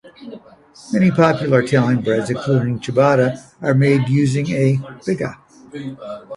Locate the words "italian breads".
1.61-2.31